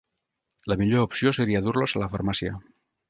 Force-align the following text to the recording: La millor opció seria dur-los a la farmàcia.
La 0.71 0.77
millor 0.79 1.05
opció 1.07 1.33
seria 1.39 1.61
dur-los 1.67 1.97
a 1.99 2.03
la 2.05 2.09
farmàcia. 2.15 2.57